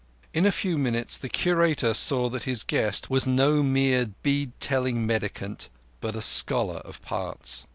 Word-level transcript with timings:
In 0.33 0.47
a 0.47 0.51
few 0.51 0.79
minutes 0.79 1.15
the 1.15 1.29
Curator 1.29 1.93
saw 1.93 2.27
that 2.29 2.41
his 2.49 2.63
guest 2.63 3.11
was 3.11 3.27
no 3.27 3.61
mere 3.61 4.07
bead 4.23 4.51
telling 4.59 5.05
mendicant, 5.05 5.69
but 5.99 6.15
a 6.15 6.23
scholar 6.23 6.77
of 6.77 7.03
parts. 7.03 7.67